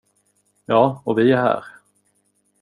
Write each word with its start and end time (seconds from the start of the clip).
Ja, 0.67 1.01
och 1.05 1.17
vi 1.19 1.31
är 1.31 1.37
här. 1.37 1.63